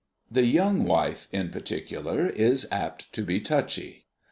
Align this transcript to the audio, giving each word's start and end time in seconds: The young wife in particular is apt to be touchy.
The 0.31 0.47
young 0.47 0.83
wife 0.85 1.27
in 1.31 1.49
particular 1.51 2.25
is 2.25 2.67
apt 2.71 3.13
to 3.13 3.21
be 3.21 3.39
touchy. 3.39 4.07